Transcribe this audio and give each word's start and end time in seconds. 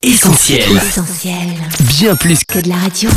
Essentiel. 0.00 0.62
Essentiel. 0.76 1.34
Bien 1.80 2.14
plus 2.14 2.44
Que 2.44 2.60
de 2.60 2.68
la 2.68 2.76
radio. 2.76 3.10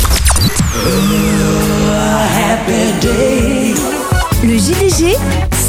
Le 4.44 4.58
JDG, 4.58 5.16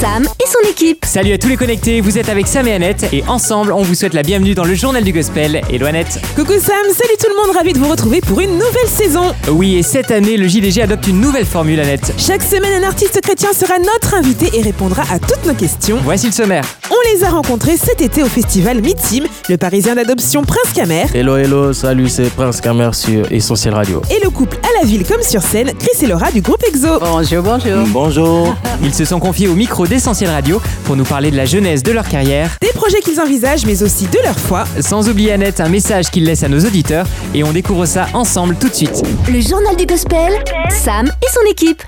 Sam 0.01 0.23
et 0.25 0.47
son 0.47 0.71
équipe. 0.71 1.05
Salut 1.05 1.35
à 1.35 1.39
tous 1.39 1.49
les 1.49 1.59
connectés, 1.59 2.01
vous 2.01 2.17
êtes 2.17 2.31
avec 2.31 2.47
Sam 2.47 2.67
et 2.67 2.73
Annette 2.73 3.13
et 3.13 3.23
ensemble 3.29 3.75
on 3.75 3.83
vous 3.83 3.95
souhaite 3.95 4.15
la 4.15 4.23
bienvenue 4.23 4.55
dans 4.55 4.65
le 4.65 4.75
journal 4.75 5.05
du 5.05 5.13
gospel. 5.13 5.61
Hello 5.71 5.85
Annette. 5.85 6.19
Coucou 6.35 6.55
Sam, 6.55 6.87
salut 6.97 7.17
tout 7.21 7.29
le 7.29 7.47
monde, 7.47 7.55
ravi 7.55 7.75
de 7.75 7.79
vous 7.79 7.91
retrouver 7.91 8.23
pour 8.23 8.41
une 8.41 8.55
nouvelle 8.55 8.89
saison. 8.89 9.35
Oui 9.51 9.77
et 9.77 9.83
cette 9.83 10.11
année 10.11 10.39
le 10.39 10.49
JDG 10.49 10.81
adopte 10.81 11.09
une 11.09 11.21
nouvelle 11.21 11.45
formule 11.45 11.79
Annette. 11.81 12.15
Chaque 12.17 12.43
semaine, 12.43 12.83
un 12.83 12.89
artiste 12.89 13.21
chrétien 13.21 13.53
sera 13.53 13.79
notre 13.79 14.15
invité 14.15 14.49
et 14.55 14.63
répondra 14.63 15.03
à 15.13 15.19
toutes 15.19 15.45
nos 15.45 15.55
questions. 15.55 15.99
Voici 16.03 16.25
le 16.25 16.33
sommaire. 16.33 16.65
On 17.05 17.15
les 17.17 17.25
a 17.25 17.31
rencontrés 17.31 17.77
cet 17.77 18.01
été 18.01 18.23
au 18.23 18.27
festival 18.27 18.81
Mitim, 18.81 19.25
le 19.49 19.57
parisien 19.57 19.95
d'adoption 19.95 20.43
Prince 20.43 20.73
Camer 20.75 21.07
Hello, 21.15 21.37
hello, 21.37 21.73
salut, 21.73 22.09
c'est 22.09 22.31
Prince 22.31 22.61
Camer 22.61 22.91
sur 22.93 23.31
Essentiel 23.33 23.75
Radio. 23.75 24.03
et 24.11 24.23
le 24.23 24.31
couple 24.31 24.59
à 24.63 24.81
la 24.81 24.87
ville 24.87 25.05
comme 25.07 25.23
sur 25.23 25.43
scène, 25.43 25.73
Chris 25.79 26.05
et 26.05 26.07
Laura 26.07 26.31
du 26.31 26.41
groupe 26.41 26.63
EXO. 26.69 26.99
Bonjour, 27.01 27.43
bonjour. 27.43 27.87
Bonjour. 27.89 28.57
Ils 28.83 28.95
se 28.95 29.05
sont 29.05 29.19
confiés 29.21 29.49
au 29.49 29.55
micro 29.55 29.87
d'Essentiel 29.87 30.31
Radio 30.31 30.61
pour 30.85 30.97
nous 30.97 31.05
parler 31.05 31.31
de 31.31 31.37
la 31.37 31.45
jeunesse 31.47 31.83
de 31.83 31.93
leur 31.93 32.09
carrière. 32.09 32.57
Des 32.61 32.73
projets 32.73 33.01
qu'ils 33.01 33.21
envisagent 33.21 33.67
mais 33.67 33.83
aussi 33.83 34.07
de 34.07 34.19
leur 34.25 34.39
foi. 34.39 34.65
Sans 34.81 35.09
oublier 35.09 35.33
Annette 35.33 35.61
un 35.61 35.69
message 35.69 36.11
qu'ils 36.11 36.25
laissent 36.25 36.45
à 36.45 36.49
nos 36.49 36.61
auditeurs 36.61 37.07
et 37.35 37.43
on 37.43 37.53
découvre 37.53 37.87
ça 37.87 38.07
ensemble 38.15 38.57
tout 38.57 38.69
de 38.69 38.75
suite. 38.75 39.03
Le 39.29 39.41
journal 39.41 39.75
du 39.77 39.87
gospel, 39.87 40.33
Sam 40.71 41.07
et 41.07 41.31
son 41.33 41.51
équipe. 41.51 41.83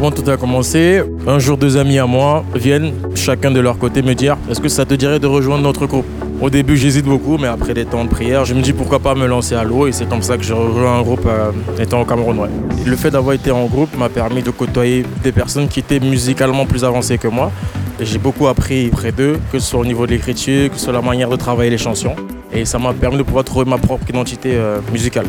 Comment 0.00 0.12
tout 0.12 0.30
a 0.30 0.38
commencé 0.38 1.02
Un 1.26 1.38
jour, 1.38 1.58
deux 1.58 1.76
amis 1.76 1.98
à 1.98 2.06
moi 2.06 2.42
viennent, 2.54 2.94
chacun 3.14 3.50
de 3.50 3.60
leur 3.60 3.76
côté, 3.76 4.00
me 4.00 4.14
dire 4.14 4.38
Est-ce 4.50 4.58
que 4.58 4.70
ça 4.70 4.86
te 4.86 4.94
dirait 4.94 5.18
de 5.18 5.26
rejoindre 5.26 5.62
notre 5.62 5.84
groupe? 5.84 6.06
Au 6.40 6.48
début, 6.48 6.78
j'hésite 6.78 7.04
beaucoup, 7.04 7.36
mais 7.36 7.48
après 7.48 7.74
des 7.74 7.84
temps 7.84 8.06
de 8.06 8.08
prière, 8.08 8.46
je 8.46 8.54
me 8.54 8.62
dis 8.62 8.72
pourquoi 8.72 9.00
pas 9.00 9.14
me 9.14 9.26
lancer 9.26 9.56
à 9.56 9.62
l'eau, 9.62 9.86
et 9.86 9.92
c'est 9.92 10.08
comme 10.08 10.22
ça 10.22 10.38
que 10.38 10.42
j'ai 10.42 10.54
rejoint 10.54 11.00
un 11.00 11.02
groupe 11.02 11.26
euh, 11.26 11.50
étant 11.78 12.00
au 12.00 12.06
Cameroun. 12.06 12.48
Le 12.86 12.96
fait 12.96 13.10
d'avoir 13.10 13.34
été 13.34 13.50
en 13.50 13.66
groupe 13.66 13.94
m'a 13.98 14.08
permis 14.08 14.42
de 14.42 14.48
côtoyer 14.48 15.04
des 15.22 15.32
personnes 15.32 15.68
qui 15.68 15.80
étaient 15.80 16.00
musicalement 16.00 16.64
plus 16.64 16.82
avancées 16.82 17.18
que 17.18 17.28
moi. 17.28 17.52
Et 18.00 18.06
j'ai 18.06 18.18
beaucoup 18.18 18.48
appris 18.48 18.88
près 18.88 19.12
d'eux, 19.12 19.38
que 19.52 19.58
ce 19.58 19.68
soit 19.68 19.80
au 19.80 19.84
niveau 19.84 20.06
de 20.06 20.12
l'écriture, 20.12 20.70
que 20.70 20.76
ce 20.76 20.84
soit 20.84 20.94
la 20.94 21.02
manière 21.02 21.28
de 21.28 21.36
travailler 21.36 21.68
les 21.68 21.76
chansons. 21.76 22.16
Et 22.54 22.64
ça 22.64 22.78
m'a 22.78 22.94
permis 22.94 23.18
de 23.18 23.22
pouvoir 23.22 23.44
trouver 23.44 23.68
ma 23.68 23.76
propre 23.76 24.08
identité 24.08 24.52
euh, 24.54 24.78
musicale. 24.90 25.26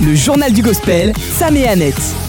Le 0.00 0.14
journal 0.14 0.52
du 0.52 0.62
gospel, 0.62 1.12
Sam 1.16 1.56
et 1.56 1.66
Annette. 1.66 2.25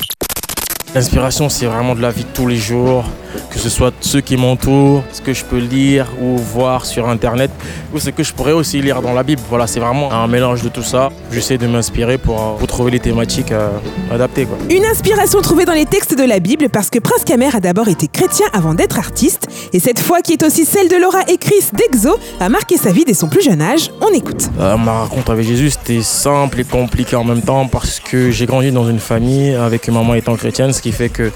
L'inspiration, 0.96 1.50
c'est 1.50 1.66
vraiment 1.66 1.96
de 1.96 2.02
la 2.02 2.12
vie 2.12 2.24
de 2.24 2.30
tous 2.34 2.48
les 2.48 2.56
jours, 2.56 3.04
que 3.52 3.60
ce 3.60 3.70
soit 3.70 3.94
ceux 4.02 4.22
qui 4.22 4.38
m'entourent, 4.38 5.04
ce 5.12 5.22
que 5.22 5.34
je 5.34 5.44
peux 5.44 5.58
lire 5.58 6.08
ou 6.22 6.38
voir 6.38 6.86
sur 6.86 7.10
Internet, 7.10 7.52
ou 7.94 8.00
ce 8.00 8.10
que 8.10 8.24
je 8.24 8.34
pourrais 8.34 8.54
aussi 8.54 8.82
lire 8.82 9.02
dans 9.02 9.14
la 9.14 9.24
Bible. 9.24 9.42
Voilà, 9.50 9.68
c'est 9.68 9.80
vraiment 9.80 10.12
un 10.12 10.28
mélange 10.28 10.62
de 10.64 10.70
tout 10.70 10.84
ça. 10.84 11.10
J'essaie 11.32 11.58
de 11.58 11.68
m'inspirer 11.68 12.18
pour, 12.18 12.40
euh, 12.40 12.58
pour 12.58 12.68
trouver 12.68 12.92
les 12.92 13.00
thématiques 13.00 13.52
euh, 13.52 13.70
adaptées. 14.12 14.46
Quoi. 14.46 14.58
Une 14.70 14.86
inspiration 14.86 15.42
trouvée 15.42 15.66
dans 15.66 15.74
les 15.74 15.86
textes 15.86 16.18
de 16.18 16.24
la 16.24 16.40
Bible 16.40 16.70
parce 16.70 16.90
que 16.90 17.00
Prince 17.00 17.24
Camer 17.26 17.56
a 17.56 17.60
d'abord 17.60 17.90
été 17.90 18.08
chrétien 18.08 18.48
avant 18.54 18.74
d'être 18.74 18.98
artiste. 18.98 19.48
Et 19.74 19.80
cette 19.80 20.00
foi 20.00 20.22
qui 20.22 20.34
est 20.34 20.44
aussi 20.44 20.66
celle 20.66 20.88
de 20.88 20.96
Laura 20.96 21.22
et 21.28 21.38
Chris 21.38 21.66
d'EXO 21.74 22.18
a 22.40 22.50
marqué 22.50 22.78
sa 22.78 22.92
vie 22.92 23.06
dès 23.06 23.14
son 23.14 23.28
plus 23.28 23.44
jeune 23.44 23.62
âge. 23.62 23.92
On 24.02 24.14
écoute. 24.14 24.50
Euh, 24.60 24.78
ma 24.78 25.02
rencontre 25.02 25.32
avec 25.32 25.46
Jésus, 25.46 25.72
c'était 25.72 26.02
simple 26.02 26.62
et 26.62 26.64
compliqué 26.64 27.16
en 27.16 27.24
même 27.24 27.42
temps 27.42 27.68
parce 27.68 28.00
que 28.00 28.32
j'ai 28.32 28.46
grandi 28.46 28.72
dans 28.72 28.90
une 28.90 29.00
famille 29.00 29.54
avec 29.54 29.88
maman 29.90 30.14
étant 30.14 30.36
chrétienne, 30.36 30.74
ce 30.78 30.82
qui 30.82 30.92
fait 30.92 31.10
que 31.10 31.32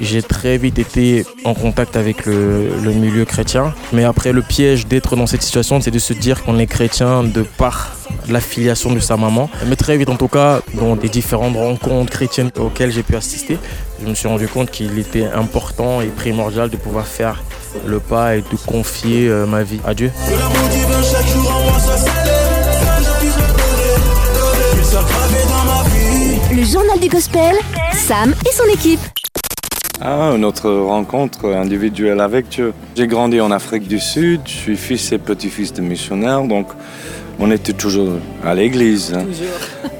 j'ai 0.00 0.22
très 0.22 0.56
vite 0.56 0.78
été 0.78 1.26
en 1.44 1.54
contact 1.54 1.96
avec 1.96 2.26
le, 2.26 2.92
milieu 2.92 3.24
chrétien. 3.24 3.74
Mais 3.92 4.04
après, 4.04 4.32
le 4.32 4.42
piège 4.42 4.86
d'être 4.86 5.16
dans 5.16 5.26
cette 5.26 5.42
situation, 5.42 5.80
c'est 5.80 5.90
de 5.90 5.98
se 5.98 6.12
dire 6.12 6.42
qu'on 6.42 6.58
est 6.58 6.66
chrétien 6.66 7.22
de 7.22 7.42
par 7.42 7.96
l'affiliation 8.28 8.92
de 8.92 9.00
sa 9.00 9.16
maman. 9.16 9.50
Mais 9.66 9.76
très 9.76 9.96
vite, 9.96 10.08
en 10.08 10.16
tout 10.16 10.28
cas, 10.28 10.60
dans 10.74 10.96
des 10.96 11.08
différentes 11.08 11.56
rencontres 11.56 12.10
chrétiennes 12.10 12.50
auxquelles 12.58 12.92
j'ai 12.92 13.02
pu 13.02 13.14
assister, 13.16 13.58
je 14.02 14.08
me 14.08 14.14
suis 14.14 14.28
rendu 14.28 14.48
compte 14.48 14.70
qu'il 14.70 14.98
était 14.98 15.26
important 15.26 16.00
et 16.00 16.06
primordial 16.06 16.70
de 16.70 16.76
pouvoir 16.76 17.06
faire 17.06 17.42
le 17.86 18.00
pas 18.00 18.36
et 18.36 18.40
de 18.40 18.56
confier 18.66 19.28
euh, 19.28 19.46
ma 19.46 19.62
vie 19.62 19.80
à 19.86 19.94
Dieu. 19.94 20.10
Le 26.60 26.66
journal 26.66 27.00
du 27.00 27.08
gospel, 27.08 27.56
Sam 27.94 28.34
et 28.46 28.52
son 28.52 28.66
équipe. 28.70 29.00
Ah, 29.98 30.34
notre 30.36 30.70
rencontre 30.70 31.46
individuelle 31.54 32.20
avec 32.20 32.50
Dieu. 32.50 32.74
J'ai 32.94 33.06
grandi 33.06 33.40
en 33.40 33.50
Afrique 33.50 33.88
du 33.88 33.98
Sud, 33.98 34.42
je 34.44 34.50
suis 34.50 34.76
fils 34.76 35.10
et 35.12 35.16
petit-fils 35.16 35.72
de 35.72 35.80
missionnaires, 35.80 36.42
donc 36.42 36.66
on 37.38 37.50
était 37.50 37.72
toujours 37.72 38.18
à 38.44 38.54
l'église. 38.54 39.14
hein. 39.14 39.24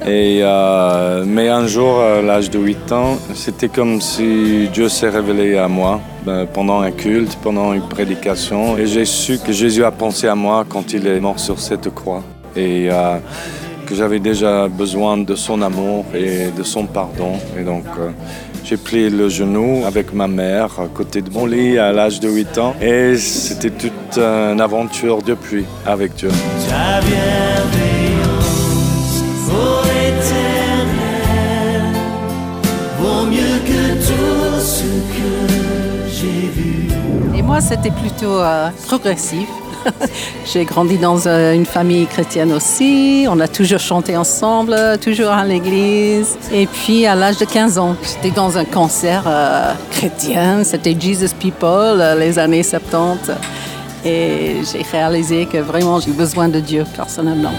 Et, 0.06 0.41
euh, 0.43 1.25
mais 1.26 1.49
un 1.49 1.66
jour, 1.66 1.99
à 1.99 2.20
l'âge 2.20 2.50
de 2.50 2.59
8 2.59 2.93
ans, 2.93 3.16
c'était 3.34 3.70
comme 3.70 4.03
si 4.03 4.69
Dieu 4.70 4.91
s'est 4.91 5.09
révélé 5.09 5.56
à 5.56 5.66
moi 5.66 6.03
ben, 6.26 6.44
pendant 6.44 6.82
un 6.82 6.91
culte, 6.91 7.38
pendant 7.43 7.72
une 7.72 7.88
prédication. 7.88 8.76
Et 8.76 8.87
j'ai 8.87 9.06
su 9.06 9.38
que 9.38 9.53
Jésus 9.53 9.82
a 9.82 9.91
pensé 9.93 10.26
à 10.28 10.34
moi 10.34 10.66
quand 10.69 10.93
il 10.93 11.06
est 11.06 11.20
mort 11.20 11.41
sur 11.41 11.59
cette 11.59 11.88
croix. 11.94 12.22
Et 12.54 12.88
euh, 12.91 13.16
que 13.91 13.97
j'avais 13.97 14.21
déjà 14.21 14.69
besoin 14.69 15.19
de 15.19 15.34
son 15.34 15.61
amour 15.62 16.05
et 16.15 16.53
de 16.56 16.62
son 16.62 16.87
pardon. 16.87 17.33
Et 17.59 17.65
donc, 17.65 17.84
euh, 17.99 18.11
j'ai 18.65 18.77
plié 18.77 19.11
le 19.11 19.28
genou 19.28 19.84
avec 19.84 20.15
ma 20.15 20.28
mère 20.28 20.78
à 20.78 20.87
côté 20.87 21.21
de 21.23 21.31
mon 21.31 21.45
lit 21.45 21.77
à 21.77 21.91
l'âge 21.91 22.21
de 22.21 22.29
8 22.29 22.59
ans. 22.59 22.75
Et 22.81 23.17
c'était 23.17 23.71
toute 23.71 24.17
une 24.17 24.61
aventure 24.61 25.23
depuis 25.23 25.65
avec 25.84 26.15
Dieu. 26.15 26.31
Et 37.37 37.43
moi, 37.43 37.61
c'était 37.61 37.91
plutôt 37.91 38.39
euh, 38.39 38.71
progressif. 38.87 39.49
J'ai 40.53 40.65
grandi 40.65 40.99
dans 40.99 41.27
euh, 41.27 41.53
une 41.55 41.67
famille 41.67 42.07
chrétienne 42.07 42.53
aussi. 42.53 43.27
On 43.29 43.41
a 43.41 43.49
toujours 43.49 43.79
chanté 43.79 44.17
ensemble, 44.17 44.77
toujours 45.01 45.31
à 45.31 45.45
l'église. 45.45 46.37
Et 46.53 46.67
puis, 46.67 47.07
à 47.07 47.15
l'âge 47.15 47.39
de 47.39 47.45
15 47.45 47.79
ans, 47.79 47.97
j'étais 48.03 48.35
dans 48.35 48.59
un 48.59 48.65
concert 48.65 49.25
euh, 49.27 49.73
chrétien. 49.91 50.65
C'était 50.65 50.97
Jesus 50.99 51.35
People, 51.39 52.01
euh, 52.01 52.15
les 52.19 52.39
années 52.39 52.63
70. 52.63 53.33
Et 54.05 54.57
j'ai 54.73 54.83
réalisé 54.91 55.47
que 55.47 55.59
vraiment, 55.59 56.01
j'ai 56.01 56.12
besoin 56.12 56.49
de 56.49 56.61
Dieu 56.61 56.85
personnellement. 56.97 57.53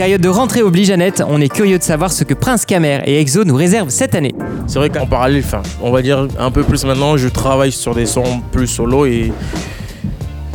Période 0.00 0.22
de 0.22 0.30
rentrée 0.30 0.62
oblige 0.62 0.88
Annette, 0.88 1.22
on 1.28 1.42
est 1.42 1.50
curieux 1.50 1.76
de 1.76 1.82
savoir 1.82 2.10
ce 2.10 2.24
que 2.24 2.32
Prince 2.32 2.64
Camer 2.64 3.02
et 3.04 3.20
EXO 3.20 3.44
nous 3.44 3.54
réservent 3.54 3.90
cette 3.90 4.14
année. 4.14 4.34
C'est 4.66 4.78
vrai 4.78 4.88
qu'en 4.88 5.06
parallèle, 5.06 5.42
enfin, 5.44 5.60
on 5.82 5.90
va 5.90 6.00
dire 6.00 6.26
un 6.38 6.50
peu 6.50 6.62
plus 6.62 6.86
maintenant, 6.86 7.18
je 7.18 7.28
travaille 7.28 7.70
sur 7.70 7.94
des 7.94 8.06
sons 8.06 8.40
plus 8.50 8.66
solo 8.66 9.04
et 9.04 9.30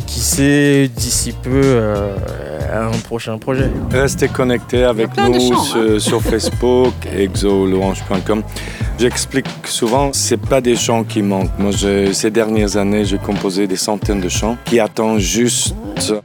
qui 0.08 0.18
sait 0.18 0.88
d'ici 0.88 1.30
peu 1.30 1.60
euh, 1.62 2.16
un 2.74 2.98
prochain 3.04 3.38
projet. 3.38 3.70
Restez 3.92 4.26
connectés 4.26 4.82
avec 4.82 5.16
nous 5.16 5.38
chants, 5.38 5.62
sur, 5.62 6.00
sur 6.00 6.22
Facebook, 6.22 6.94
exolorange.com. 7.16 8.42
J'explique 8.98 9.46
souvent, 9.64 10.10
c'est 10.14 10.40
pas 10.40 10.60
des 10.60 10.74
chants 10.74 11.04
qui 11.04 11.20
manquent. 11.20 11.58
Moi, 11.58 11.72
ces 12.12 12.30
dernières 12.30 12.76
années, 12.78 13.04
j'ai 13.04 13.18
composé 13.18 13.66
des 13.66 13.76
centaines 13.76 14.20
de 14.20 14.28
chants 14.28 14.56
qui 14.64 14.80
attendent 14.80 15.18
juste 15.18 15.74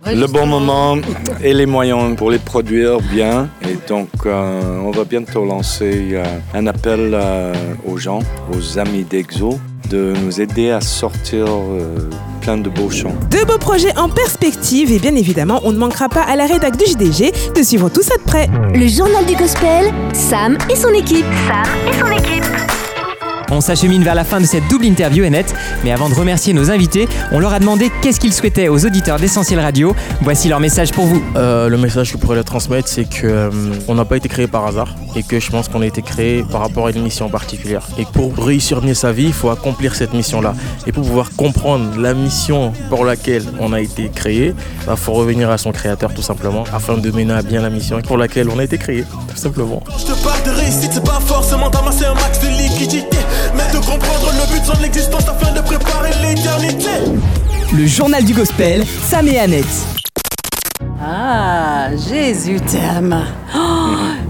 le 0.06 0.26
bon 0.28 0.46
moment 0.46 0.98
et 1.44 1.54
les 1.54 1.66
moyens 1.66 2.16
pour 2.16 2.32
les 2.32 2.40
produire 2.40 3.00
bien. 3.02 3.50
Et 3.64 3.78
donc, 3.90 4.10
euh, 4.26 4.80
on 4.84 4.92
va 4.92 5.04
bientôt 5.04 5.46
lancer 5.46 6.10
euh, 6.14 6.24
un 6.54 6.68
appel 6.68 7.12
euh, 7.14 7.54
aux 7.86 7.98
gens, 7.98 8.20
aux 8.54 8.80
amis 8.80 9.04
d'Exo, 9.04 9.60
de 9.90 10.14
nous 10.24 10.40
aider 10.40 10.72
à 10.72 10.80
sortir 10.80 11.46
euh, 11.48 12.10
plein 12.40 12.58
de 12.58 12.70
beaux 12.70 12.90
chants. 12.90 13.14
De 13.30 13.46
beaux 13.46 13.58
projets 13.58 13.96
en 13.98 14.08
perspective 14.08 14.92
et 14.92 15.00
bien 15.00 15.16
évidemment, 15.16 15.60
on 15.64 15.74
ne 15.74 15.78
manquera 15.78 16.08
pas 16.08 16.22
à 16.22 16.38
la 16.38 16.46
rédac 16.46 16.78
du 16.78 16.86
JDG 16.86 17.34
de 17.54 17.64
suivre 17.64 17.90
tout 17.90 18.02
ça 18.02 18.16
de 18.16 18.24
près. 18.24 18.48
Le 18.74 18.88
journal 18.88 19.26
du 19.26 19.36
gospel, 19.36 19.92
Sam 20.14 20.58
et 20.70 20.76
son 20.78 20.90
équipe. 20.90 21.26
Sam 21.48 21.66
et 21.66 21.88
son 21.88 21.90
équipe. 21.90 21.91
On 23.54 23.60
s'achemine 23.60 24.02
vers 24.02 24.16
la 24.16 24.24
fin 24.24 24.40
de 24.40 24.46
cette 24.46 24.66
double 24.70 24.86
interview 24.86 25.26
Annette, 25.26 25.54
mais 25.84 25.92
avant 25.92 26.08
de 26.08 26.14
remercier 26.14 26.54
nos 26.54 26.72
invités, 26.72 27.10
on 27.34 27.40
leur 27.40 27.54
a 27.54 27.60
demandé 27.60 27.92
qu'est-ce 28.02 28.18
qu'ils 28.18 28.32
souhaitaient 28.32 28.70
aux 28.70 28.86
auditeurs 28.86 29.20
d'Essentiel 29.20 29.60
Radio. 29.60 29.94
Voici 30.22 30.48
leur 30.48 30.62
message 30.62 30.94
pour 30.94 31.06
vous. 31.06 31.22
Euh, 31.36 31.68
le 31.68 31.78
message 31.78 32.14
que 32.14 32.18
je 32.18 32.22
pourrais 32.22 32.36
leur 32.36 32.46
transmettre, 32.46 32.88
c'est 32.88 33.04
que 33.04 33.28
euh, 33.28 33.50
on 33.90 33.96
n'a 33.96 34.06
pas 34.06 34.16
été 34.16 34.30
créé 34.30 34.48
par 34.48 34.66
hasard 34.66 34.96
et 35.18 35.24
que 35.24 35.38
je 35.42 35.52
pense 35.52 35.68
qu'on 35.68 35.82
a 35.82 35.86
été 35.86 36.02
créé 36.02 36.46
par 36.50 36.62
rapport 36.62 36.88
à 36.88 36.92
une 36.92 37.04
mission 37.04 37.28
particulière. 37.28 37.82
Et 37.98 38.06
pour 38.06 38.38
réussir 38.38 38.82
mieux 38.82 38.94
sa 38.94 39.12
vie, 39.12 39.26
il 39.26 39.34
faut 39.34 39.50
accomplir 39.50 39.96
cette 39.96 40.14
mission-là. 40.14 40.54
Et 40.88 40.94
pour 40.94 41.04
pouvoir 41.04 41.32
comprendre 41.36 42.00
la 42.00 42.14
mission 42.14 42.72
pour 42.90 43.04
laquelle 43.04 43.44
on 43.60 43.74
a 43.74 43.82
été 43.82 44.10
créé, 44.16 44.54
il 44.90 44.96
faut 44.96 45.12
revenir 45.12 45.50
à 45.50 45.58
son 45.58 45.74
créateur 45.74 46.14
tout 46.14 46.22
simplement 46.22 46.64
afin 46.74 46.98
de 46.98 47.12
mener 47.12 47.34
à 47.34 47.42
bien 47.42 47.62
la 47.62 47.70
mission 47.70 48.02
pour 48.02 48.18
laquelle 48.18 48.50
on 48.50 48.60
a 48.60 48.64
été 48.64 48.78
créé. 48.78 49.04
tout 49.28 49.36
simplement. 49.36 49.84
Je 50.00 50.06
te 50.06 50.24
parle 50.24 50.42
de 50.44 50.52
réussite, 50.52 50.92
c'est 50.94 51.04
pas 51.04 51.20
forcément 51.26 51.70
d'amasser 51.70 52.06
un 52.06 52.14
max 52.14 52.40
de 52.40 52.48
liquidité, 52.48 53.18
de 53.72 53.78
comprendre 53.78 54.32
le 54.34 54.54
but 54.54 54.62
de 54.62 54.66
son 54.66 54.84
existence 54.84 55.28
afin 55.28 55.54
de 55.54 55.62
préparer 55.62 56.12
l'éternité. 56.22 56.90
Le 57.74 57.86
journal 57.86 58.24
du 58.24 58.34
gospel, 58.34 58.84
Sam 58.86 59.28
et 59.28 59.40
Annette. 59.40 59.66
Ah, 61.02 61.88
Jésus 62.10 62.60
t'aime. 62.62 63.16
Oh, 63.56 63.60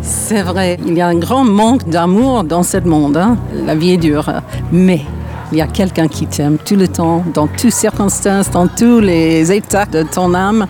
c'est 0.01 0.41
vrai, 0.43 0.77
il 0.85 0.93
y 0.95 1.01
a 1.01 1.07
un 1.07 1.15
grand 1.15 1.43
manque 1.43 1.87
d'amour 1.89 2.43
dans 2.43 2.63
ce 2.63 2.77
monde. 2.77 3.17
hein. 3.17 3.37
La 3.65 3.75
vie 3.75 3.91
est 3.93 3.97
dure. 3.97 4.31
Mais 4.71 5.01
il 5.51 5.57
y 5.57 5.61
a 5.61 5.67
quelqu'un 5.67 6.07
qui 6.07 6.27
t'aime 6.27 6.57
tout 6.63 6.75
le 6.75 6.87
temps, 6.87 7.23
dans 7.33 7.47
toutes 7.47 7.71
circonstances, 7.73 8.49
dans 8.51 8.67
tous 8.67 8.99
les 8.99 9.51
états 9.51 9.85
de 9.85 10.03
ton 10.03 10.33
âme. 10.33 10.67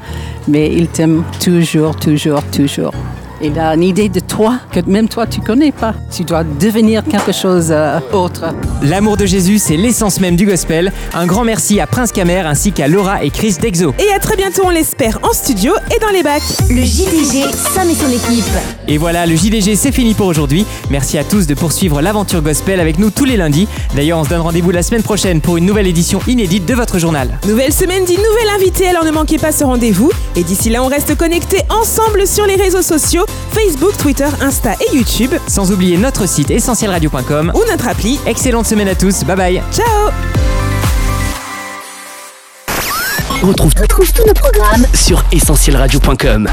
Mais 0.48 0.72
il 0.74 0.88
t'aime 0.88 1.24
toujours, 1.44 1.96
toujours, 1.96 2.42
toujours. 2.44 2.94
Il 3.44 3.58
a 3.58 3.74
une 3.74 3.82
idée 3.82 4.08
de 4.08 4.20
toi 4.20 4.60
que 4.72 4.80
même 4.86 5.10
toi 5.10 5.26
tu 5.26 5.42
connais 5.42 5.72
pas. 5.72 5.96
Tu 6.16 6.24
dois 6.24 6.44
devenir 6.44 7.04
quelque 7.04 7.32
chose 7.32 7.70
euh, 7.72 8.00
autre. 8.14 8.46
L'amour 8.84 9.18
de 9.18 9.26
Jésus, 9.26 9.58
c'est 9.58 9.78
l'essence 9.78 10.20
même 10.20 10.36
du 10.36 10.46
gospel. 10.46 10.92
Un 11.16 11.26
grand 11.26 11.44
merci 11.44 11.80
à 11.80 11.88
Prince 11.88 12.12
Camer 12.12 12.44
ainsi 12.46 12.72
qu'à 12.72 12.88
Laura 12.88 13.24
et 13.24 13.32
Chris 13.32 13.56
d'Exo. 13.60 13.96
Et 13.98 14.14
à 14.14 14.20
très 14.20 14.36
bientôt, 14.36 14.62
on 14.66 14.70
l'espère, 14.70 15.20
en 15.24 15.34
studio 15.34 15.74
et 15.96 16.00
dans 16.00 16.10
les 16.10 16.22
bacs. 16.22 16.44
Le 16.70 16.84
JDG, 16.84 17.52
Sam 17.74 17.90
et 17.90 17.96
son 17.96 18.10
équipe. 18.10 18.46
Et 18.88 19.00
voilà, 19.00 19.26
le 19.26 19.36
JDG, 19.36 19.76
c'est 19.76 19.92
fini 19.92 20.14
pour 20.14 20.28
aujourd'hui. 20.28 20.66
Merci 20.92 21.18
à 21.18 21.24
tous 21.24 21.48
de 21.48 21.56
poursuivre 21.56 22.00
l'aventure 22.00 22.44
gospel 22.44 22.80
avec 22.80 23.00
nous 23.00 23.10
tous 23.10 23.26
les 23.26 23.38
lundis. 23.38 23.68
D'ailleurs, 23.96 24.20
on 24.20 24.24
se 24.24 24.30
donne 24.30 24.42
rendez-vous 24.42 24.72
la 24.72 24.84
semaine 24.84 25.04
prochaine 25.04 25.42
pour 25.42 25.58
une 25.58 25.66
nouvelle 25.66 25.88
édition 25.88 26.20
inédite 26.28 26.68
de 26.68 26.76
votre 26.76 27.00
journal. 27.00 27.40
Nouvelle 27.48 27.74
semaine 27.74 28.06
dit 28.06 28.18
nouvel 28.18 28.50
invité, 28.56 28.88
alors 28.88 29.04
ne 29.04 29.12
manquez 29.12 29.40
pas 29.40 29.52
ce 29.52 29.64
rendez-vous. 29.64 30.12
Et 30.36 30.44
d'ici 30.44 30.70
là, 30.70 30.84
on 30.84 30.88
reste 30.88 31.16
connectés 31.16 31.62
ensemble 31.70 32.28
sur 32.28 32.46
les 32.46 32.56
réseaux 32.56 32.84
sociaux 32.84 33.26
Facebook, 33.54 33.98
Twitter, 33.98 34.28
Insta 34.42 34.74
et 34.74 34.96
YouTube. 34.96 35.32
Sans 35.48 35.72
oublier 35.72 35.98
notre 35.98 36.28
site 36.28 36.52
essentielradio.com. 36.52 37.52
Ou 37.54 37.64
notre 37.70 37.88
appli. 37.88 38.20
Excellente 38.26 38.66
semaine 38.66 38.88
à 38.88 38.96
tous, 38.96 39.24
bye 39.24 39.36
bye. 39.36 39.62
Ciao 39.72 40.12
On 43.44 43.48
retrouve 43.48 43.74
tous 43.74 44.26
nos 44.26 44.34
programmes 44.34 44.86
sur 44.94 45.24
essentielradio.com. 45.32 46.48